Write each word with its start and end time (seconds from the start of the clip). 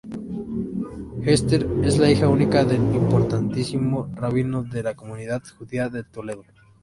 Esther 1.27 1.67
es 1.83 1.99
la 1.99 2.09
hija 2.09 2.27
única 2.27 2.65
del 2.65 2.81
importantísimo 2.95 4.09
rabino 4.15 4.63
de 4.63 4.81
la 4.81 4.95
comunidad 4.95 5.43
judía 5.59 5.89
de 5.89 6.03
Toledo. 6.03 6.43